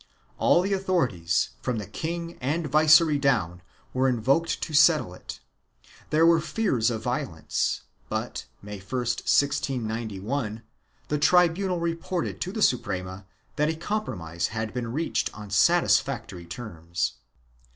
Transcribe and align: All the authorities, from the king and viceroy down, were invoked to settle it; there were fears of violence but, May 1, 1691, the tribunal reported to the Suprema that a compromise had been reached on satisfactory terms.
All 0.39 0.63
the 0.63 0.73
authorities, 0.73 1.51
from 1.61 1.77
the 1.77 1.85
king 1.85 2.35
and 2.41 2.65
viceroy 2.65 3.19
down, 3.19 3.61
were 3.93 4.09
invoked 4.09 4.59
to 4.63 4.73
settle 4.73 5.13
it; 5.13 5.39
there 6.09 6.25
were 6.25 6.41
fears 6.41 6.89
of 6.89 7.03
violence 7.03 7.83
but, 8.09 8.47
May 8.63 8.79
1, 8.79 8.81
1691, 8.89 10.63
the 11.09 11.19
tribunal 11.19 11.79
reported 11.79 12.41
to 12.41 12.51
the 12.51 12.63
Suprema 12.63 13.27
that 13.57 13.69
a 13.69 13.75
compromise 13.75 14.47
had 14.47 14.73
been 14.73 14.91
reached 14.91 15.31
on 15.35 15.51
satisfactory 15.51 16.47
terms. 16.47 17.17